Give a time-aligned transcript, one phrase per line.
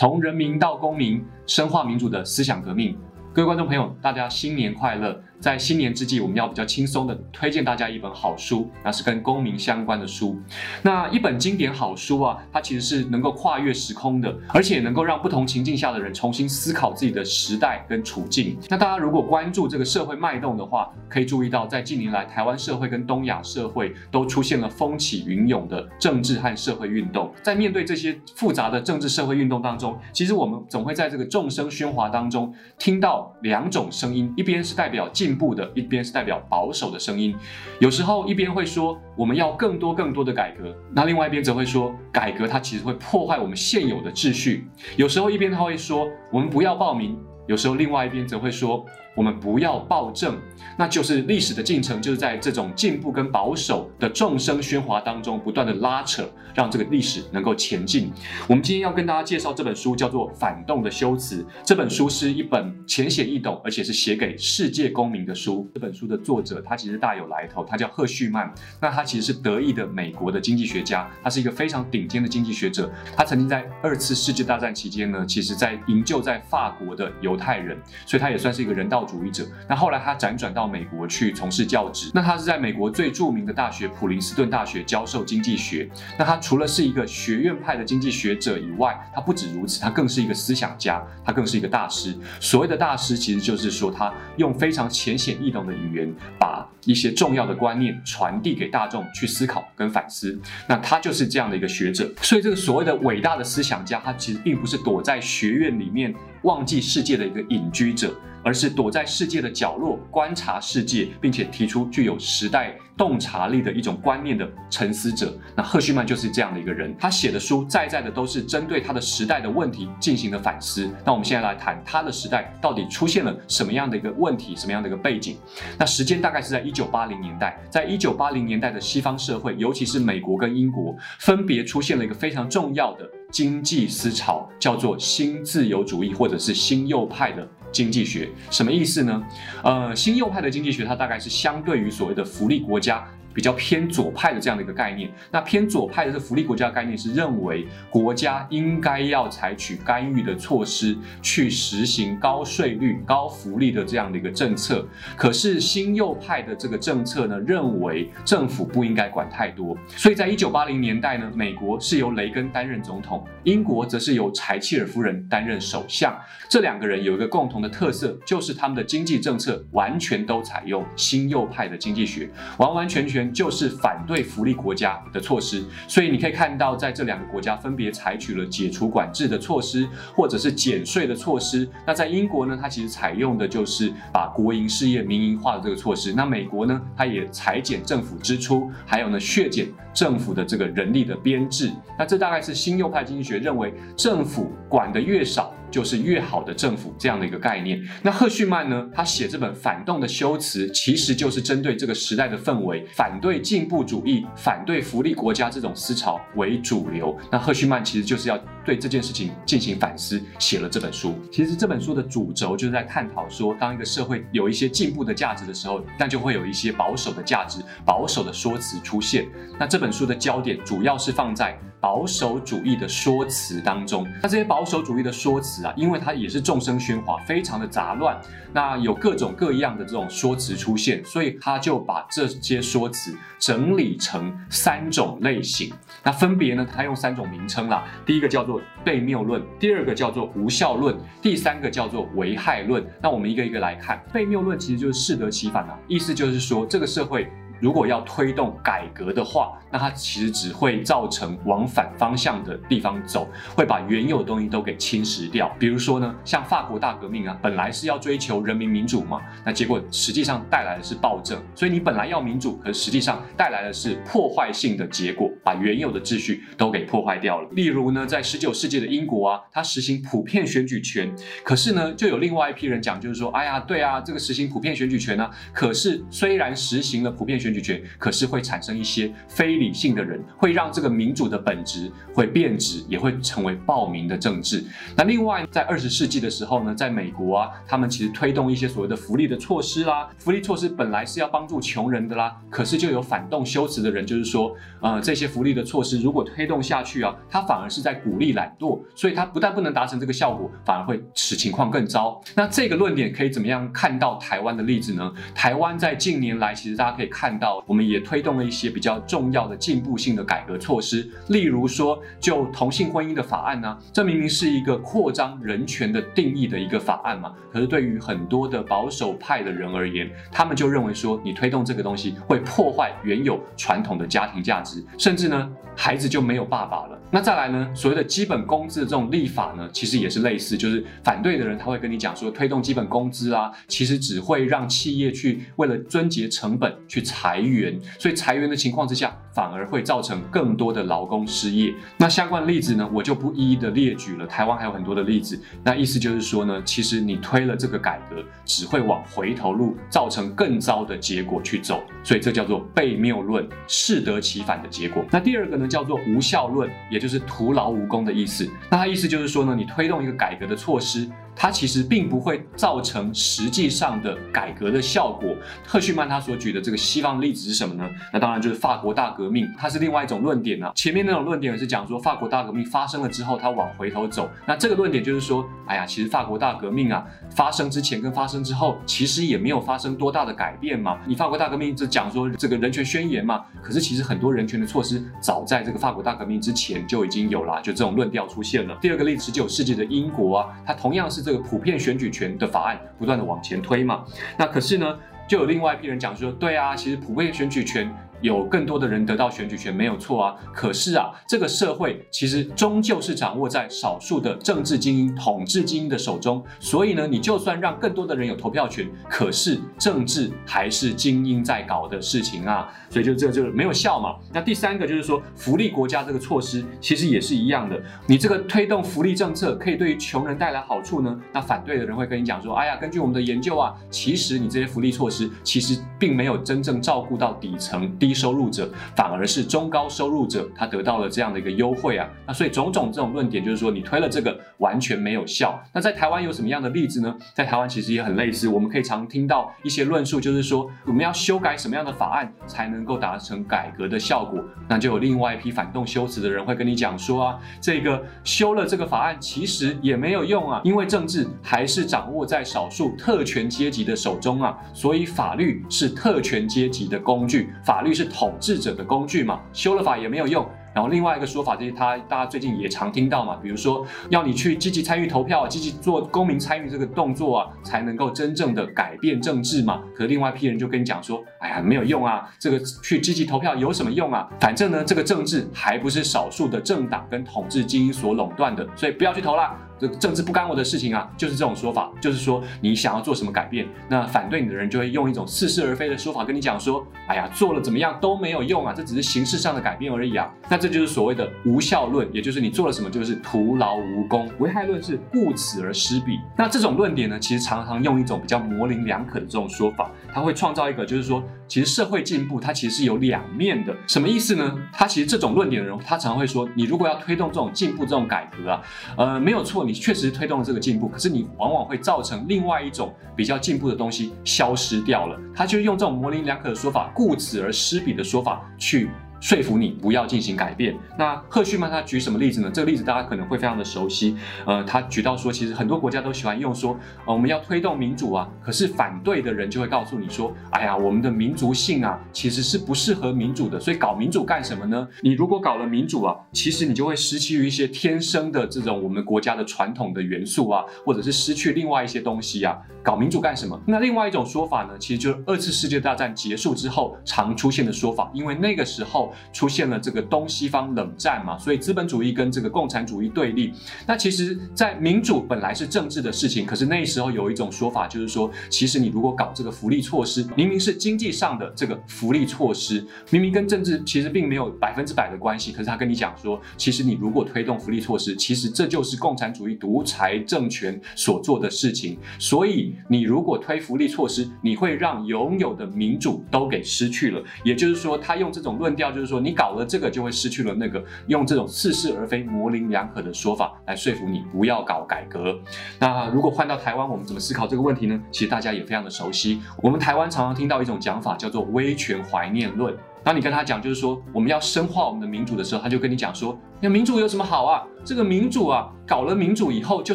[0.00, 2.96] 从人民到公民，深化民主的思想革命。
[3.34, 5.20] 各位观众朋友，大家新年快乐！
[5.40, 10.36] 在新年之际，我们要比较轻松的推荐大家一本好书，那是跟公民相关的书。
[10.82, 18.58] 那一本经典好书啊，它其实是能够跨越时空的，而且能够让不同情境下的人重新思考自己的时代跟处境。
[18.68, 27.32] 那大家如果关注这个社会脉动的话，可以注意到，在近年来台湾社会跟东亚社会都出现了风起云涌的政治和社会运动。
[27.44, 35.27] 在面对这些复杂的政治社会运动当中，其实我们总会在这个众声喧哗当中听到两种声音，一边是代表进。
[35.28, 37.36] 进步的一边是代表保守的声音，
[37.80, 44.66] 有时候一边会说我们要更多更多的改革，那另外一边则会说改革它其实会破坏我们现有的秩序。
[44.96, 47.18] 有时候一边他会说我们不要报名。
[47.46, 48.84] 有时候，另外一边则会说，
[49.18, 50.38] 我们不要暴政，
[50.76, 58.12] 那就是历史的进程，就是在这种进步跟保守的众生喧哗当中不断的拉扯，让这个历史能够前进。
[58.46, 61.42] 我们今天要跟大家介绍这本书，叫做《反动的修辞》。
[61.64, 65.68] 这本书是一本浅显易懂，而且是写给世界公民的书。
[65.74, 68.54] 这本书的作者他其实大有来头，他叫赫胥曼。
[68.80, 72.88] 那他其实是得意的美国的经济学家，他是一个非常顶尖的经济学者。
[73.16, 77.36] 他曾经在二次世界大战期间呢，其实在营救在法国的犹。
[77.38, 79.44] 太人，所以他也算是一个人道主义者。
[79.68, 82.10] 那后来他辗转到美国去从事教职。
[82.14, 85.88] 那他是在美国最著名的大学普林斯顿大学教授经济学。
[86.18, 92.14] 那他除了是一个学院派的经济学者以外，他不止如此，他更是一个思想家，他更是一个大师。
[92.38, 100.38] 所谓的大师，其实就是说他用非常浅显易懂的语言，把一些重要的观念传递给大众去思考跟反思。
[100.68, 102.12] 那他就是这样的一个学者。
[102.22, 106.14] 所以这个所谓的伟大的思想家，他其实并不是躲在学院里面。
[106.42, 108.14] 忘记世界的一个隐居者，
[108.48, 115.36] 而是躲在世界的角落观察世界，并且提出具有时代洞察力的一种观念的沉思者。
[115.54, 120.90] 那赫胥曼就是这样的一个人，他写的书在在的都是针对他的时代的问题进行了反思。
[121.04, 125.36] 那我们现在来谈他的时代到底出现了什么样的一个问题，什么样的一个背景？
[125.78, 133.06] 那时间大概是在一九八零年代，在一九八零年代的西方社会，尤其是美国跟英国，分别出现了一个非常重要的。
[133.30, 139.22] 经济思潮叫做新自由主义，或者是新右派的经济学，什么意思呢？
[139.62, 143.06] 呃，新右派的经济学，它大概是相对于所谓的福利国家。
[143.34, 154.86] 比较偏左派的这样的一个概念，那偏左派的这福利国家概念是认为国家应该要采取干预的措施，去实行高税率、高福利的这样的一个政策。
[155.16, 159.76] 可是新右派的这个政策呢，认为政府不应该管太多。
[159.88, 166.18] 所以在一九八零年代呢，美国是由雷根担任总统，英国则是由柴契尔夫人担任首相。
[166.48, 173.17] 这两个人有一个共同的特色，就是他们的经济政策完全都采用新右派的经济学，完完全全。
[173.32, 181.68] 就是反对福利国家的措施，所以你可以看到，在这两个国家分别采取了解除管制的措施，或者是减税的措施。
[181.86, 186.12] 那在英国呢，它其实采用的就是把国营事业民营化的这个措施。
[186.12, 191.70] 那美国呢，它也裁减政府支出，还有呢削减政府的这个人力的编制。
[191.98, 195.54] 那这大概是新右派经济学认为，政府管的越少。
[195.70, 197.82] 就是越好的政府这样的一个概念。
[198.02, 198.88] 那赫胥曼呢？
[198.94, 207.16] 他写这本反动的修辞，其实就是针对这个时代的氛围，反对进步主义、反对福利国家这种思潮为主流。
[207.30, 211.14] 那赫胥曼其实就是要对这件事情进行反思，写了这本书。
[211.30, 219.26] 其实这本书的主轴就是在探讨说，当一个社会有一些进步的价值的时候，那就会有一些保守的价值、保守的说辞出现。
[219.58, 221.58] 那这本书的焦点主要是放在。
[221.80, 228.18] 保守主义的说辞当中，那这些保守主义的说辞啊，因为它也是众声喧哗，非常的杂乱，
[228.52, 235.72] 那有各种各样的这种说辞出现，所以他就把这些说辞整理成三种类型。
[236.02, 242.84] 那分别呢，他用三种名称啦，第一个叫做悖谬论，第二个叫做无效论，第三个叫做危害论。
[243.00, 247.30] 那我们一个一个来看，悖谬论其实就是适得其反啊，意思就是说这个社会。
[247.60, 255.54] 如果要推动改革的话，那它其实只会造成往反方向的地方走，会把原有的东西都给侵蚀掉。
[255.58, 261.38] 比如说呢，像法国大革命啊，本来是要追求人民民主嘛，那结果实际上带来的是暴政。
[261.54, 267.48] 所以你本来要民主，可实际上带来的是破坏性的结果，把原有的秩序都给破坏掉了。
[267.52, 271.12] 例如呢，在十九世纪的英国啊，它实行普遍选举权，
[271.44, 284.62] 可是呢，就有另外一批人讲，就是说，哎呀，对啊，这个实行普遍选举权呢，可是虽然实行了普遍选选举权，可是会产生一些非理性的人，会让这个民主的本质会变质，也会成为暴民的政治。
[284.94, 302.20] 那另外，在二十世纪的时候呢，在美国啊，他们其实推动一些所谓的福利的措施啦，福利措施本来是要帮助穷人的啦，可是就有反动修辞的人，就是说，呃，这些福利的措施如果推动下去啊，它反而是在鼓励懒惰，所以它不但不能达成这个效果，反而会使情况更糟。
[302.34, 305.10] 那这个论点可以怎么样看到台湾的例子呢？
[305.34, 326.98] 台湾在近年来，其实大家可以看到，我们也推动了一些比较重要的进步性的改革措施，例如说，就同性婚姻的法案呢，这明明是一个扩张人权的定义的一个法案嘛，可是对于很多的保守派的人而言，他们就认为说，你推动这个东西会破坏原有传统的家庭价值，甚至呢，孩子就没有爸爸了。
[327.10, 341.74] 那再来呢，所谓的基本工资的这种立法呢，其实也是类似，就是反对的人他会跟你讲说，推动基本工资啊，其实只会让企业去为了遵节成本去裁裁员，所以裁员的情况之下，反而会造成更多的劳工失业。
[341.98, 345.38] 那相关例子呢，我就不一一的列举了，台湾还有很多的例子。
[345.62, 355.04] 那意思就是说呢，其实你推了这个改革，只会往回头路，造成更糟的结果去走，所以这叫做悖谬论，适得其反的结果。
[355.10, 358.48] 那第二个呢，叫做无效论，也就是徒劳无功的意思。
[358.70, 361.06] 那它意思就是说呢，你推动一个改革的措施。
[361.40, 365.36] 它其实并不会造成实际上的改革的效果。
[365.64, 367.88] 赫胥曼他所举的这个西方例子是什么呢？
[368.12, 370.72] 那当然就是法国大革命，它是另外一种论点啊。
[370.74, 374.28] 前面那种论点是讲说法国大革命发生了之后，它往回头走。
[374.44, 380.98] 那这个论点就是说，哎呀，其实法国大革命啊发生之前跟发生之后，其实也没有发生多大的改变嘛。
[381.06, 388.76] 你法国大革命就讲说这个人权宣言嘛，可是其实很多人权的措施早在这个法国大革命之前就已经有了，就这种论调出现了。
[388.80, 391.27] 第二个例子，十九世纪的英国啊，它同样是。
[391.28, 394.02] 这个普遍选举权的法案不断的往前推嘛，
[394.38, 394.98] 那可是呢，
[395.28, 397.86] 就有另外一批人讲说，对啊，其实普遍选举权。
[398.20, 414.16] 有更多的人得到选举权没有错啊，可是啊，这个社会其实终究是掌握在少数的政治精英、统治精英的手中，所以呢，你就算让更多的人有投票权，可是政治还是精英在搞的事情啊，所以就这就没有效嘛。
[414.32, 427.88] 那第三个就是说，福利国家这个措施其实也是一样的，你这个推动福利政策可以对于穷人带来好处呢，那反对的人会跟你讲说，哎呀，根据我们的研究啊，其实你这些福利措施其实并没有真正照顾到底层。
[427.98, 428.66] 低低收入者
[428.96, 435.62] 反而是中高收入者，他得到了这样的一个优惠啊，那所以种种这种论点就是说，你推了这个完全没有效。
[435.74, 437.14] 那在台湾有什么样的例子呢？
[437.34, 444.42] 在台湾其实也很类似，我们可以常听到一些论述，就是说我们要修改什么样的法案才能够达成改革的效果。
[444.66, 457.50] 那就有另外一批反动修辞的人会跟你讲说啊，这个修了这个法案其实也没有用啊，因为政治还是掌握在少数特权阶级的手中啊，所以法律是特权阶级的工具。
[457.64, 460.46] 法律是统治者的工具嘛，修了法也没有用。
[460.74, 469.82] 然后另外一个说法就是，他大家最近也常听到嘛，比如说要你去积极参与投票，积极做公民参与这个动作啊，才能够真正的改变政治嘛。
[469.92, 474.28] 可是另外一批人就跟你讲说，哎呀，没有用啊，这个去积极投票有什么用啊？
[474.38, 479.56] 反正呢，这个政治还不是少数的政党跟统治精英所垄断的，所以不要去投啦。
[479.78, 490.28] 这政治不干我的事情啊，就是这种说法，就是说你想要做什么改变，那反对你的人就会用一种似是而非的说法跟你讲说，哎呀，做了怎么样都没有用啊，这只是形式上的改变而已啊。
[490.48, 494.28] 那这就是所谓的无效论，也就是你做了什么就是徒劳无功。
[494.38, 496.18] 危害论是顾此而失彼。
[496.36, 503.74] 那这种论点呢，其实常常用一种比较模棱两可的这种说法，它会创造一个就是说，其实社会进步它其实是有两面的。
[503.86, 504.58] 什么意思呢？
[504.72, 508.62] 它其实这种论点的人，他常会说，你如果要推动这种进步、这种改革啊，
[508.96, 509.67] 呃，没有错。
[509.68, 515.20] 你确实推动了这个进步，可是你往往会造成另外一种比较进步的东西消失掉了。
[515.34, 518.88] 他就用这种模棱两可的说法，顾此而失彼的说法去。
[519.20, 520.76] 说服你不要进行改变。
[520.96, 522.50] 那赫胥曼他举什么例子呢？
[522.52, 524.16] 这个例子大家可能会非常的熟悉。
[524.46, 528.28] 呃，他举到说，其实很多国家都喜欢用说，呃，我们要推动民主啊。
[528.40, 533.58] 可是反对的人就会告诉你说，哎呀，我们的民族性啊，其实是不适合民主的。
[533.58, 534.86] 所以搞民主干什么呢？
[535.02, 542.56] 你如果搞了民主啊，其实你就会失去一些天生的这种我们国家的传统的元素啊，或者是失去另外一些东西啊。
[542.84, 543.60] 搞民主干什么？
[543.66, 549.07] 那另外一种说法呢，其实就是二次世界大战结束之后常出现的说法，因为那个时候。
[549.32, 553.52] 出现了这个东西方冷战嘛，所以资本主义跟这个共产主义对立。
[553.86, 571.98] 那其实，在民主本来是政治的事情，可是那时候有一种说法，就是说，其实你如果搞这个福利措施，明明是经济上的这个福利措施，明明跟政治其实并没有百分之百的关系，可是他跟你讲说，其实你如果推动福利措施，其实这就是共产主义独裁政权所做的事情。
[572.18, 577.22] 所以你如果推福利措施，你会让拥有的民主都给失去了。
[577.44, 585.38] 也就是说，他用这种论调，就是说你搞了这个就会失去了那个，用这种似是而非、模棱两可的说法来说服你不要搞改革。
[585.78, 588.02] 那如果换到台湾，我们怎么思考这个问题呢？
[588.10, 592.76] 其实大家也非常的熟悉，我们台湾常常听到一种讲法，叫做威权怀念论。
[593.04, 597.64] 当你跟他讲，就是说我们要深化我们的民主的时候，他就跟你讲说，那民主有什么好啊？
[597.84, 599.94] 这个民主啊，搞了民主以后就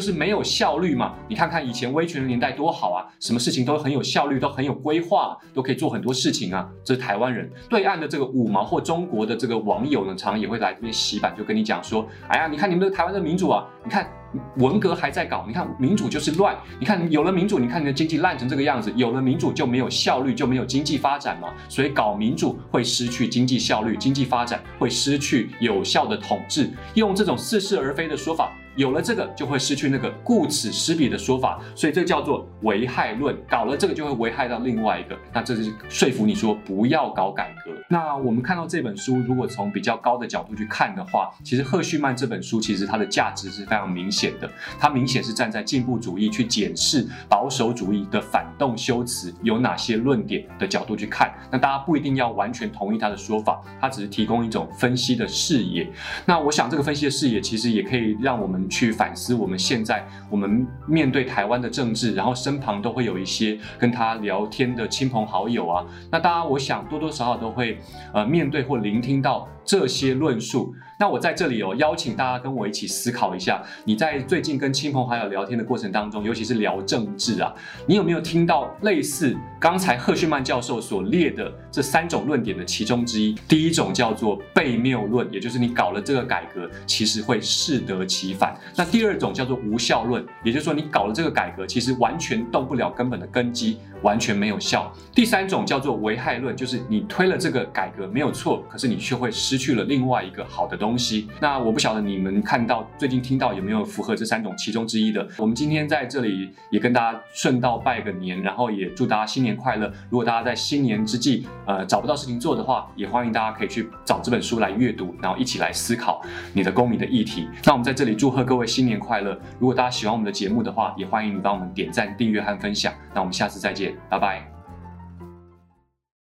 [0.00, 1.14] 是没有效率嘛。
[1.28, 6.68] 你看看以前威权的年代多好啊，什么事情都很有效率，都很有规划，都可以做很多事情啊。
[6.82, 7.48] 这是台湾人。
[7.68, 14.08] 对岸的这个五毛或中国的这个网友呢，常常也会来这边洗版，就跟你讲说，哎呀，你看你们这台湾的民主啊，你看。
[14.56, 16.56] 文革还在搞，你看民主就是乱。
[16.78, 18.92] 你看有了民主，你看你的经济烂成这个样子。
[18.96, 21.48] 有了民主就没有效率，就没有经济发展嘛。
[21.68, 26.70] 所以搞民主会失去经济效率，经济发展会失去有效的统治。
[26.94, 28.52] 用这种似是而非的说法。
[28.76, 33.36] 有了这个，就会失去那个顾此失彼的说法，所以这叫做危害论。
[33.48, 35.16] 搞了这个，就会危害到另外一个。
[35.32, 37.70] 那这是说服你说不要搞改革。
[37.88, 44.50] 那我们看到这本书，如果从比较高的角度去看的话，其实赫胥曼这本书其实它的价值是非常明显的。
[44.80, 51.32] 它明显是站在进步主义去检视保守主义的反动修辞有哪些论点的角度去看。
[51.48, 55.88] 那大家不一定要完全同意他的说法，他只是提供一种分析的视野。
[56.26, 58.63] 那我想这个分析的视野其实也可以让我们。
[58.68, 67.78] 去反思我们现在我们面对台湾的政治，然后身旁都会有一些跟他聊天的亲朋好友啊，那大家我想多多少少都会
[68.12, 70.74] 呃面对或聆听到这些论述。
[70.96, 77.52] 那我在这里哦，邀请大家跟我一起思考一下，你在最近跟亲朋好友聊天的过程当中，尤其是聊政治啊，
[77.86, 83.34] 你有没有听到类似刚才赫胥曼教授所列的这三种论点的其中之一？
[83.48, 88.56] 第一种叫做悖谬论，也就是你搞了这个改革，其实会适得其反。
[88.76, 94.92] 那第二种叫做无效论，也就是说你搞了这个改革，其实完全动不了根本的根基，完全没有效。
[95.12, 100.78] 第三种叫做危害论，就是你推了这个改革没有错，可是你却会失去了另外一个好的。
[100.84, 105.26] 东西，那我不晓得你们看到最近听到有没有符合这三种其中之一的。
[105.38, 109.86] 我们今天在这里也跟大家顺道拜个年，然后也祝大家新年快乐。
[110.10, 116.20] 如果大家在新年之际，呃，找不到事情做的话，也欢迎大家可以去找这本书来阅读，然后一起来思考
[116.52, 117.48] 你的公民的议题。
[117.64, 119.38] 那我们在这里祝贺各位新年快乐。
[119.58, 122.92] 如果大家喜欢我们的节目的话，也欢迎你帮我们点赞、订阅和分享。
[123.14, 124.53] 那我们下次再见，拜拜。